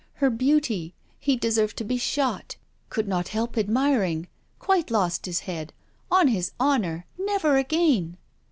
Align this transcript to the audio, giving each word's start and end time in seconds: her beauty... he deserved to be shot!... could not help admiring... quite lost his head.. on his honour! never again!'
her 0.13 0.31
beauty... 0.31 0.95
he 1.19 1.35
deserved 1.35 1.77
to 1.77 1.83
be 1.83 1.95
shot!... 1.95 2.55
could 2.89 3.07
not 3.07 3.27
help 3.27 3.55
admiring... 3.55 4.27
quite 4.57 4.89
lost 4.89 5.27
his 5.27 5.41
head.. 5.41 5.73
on 6.09 6.27
his 6.27 6.53
honour! 6.59 7.05
never 7.19 7.55
again!' 7.57 8.17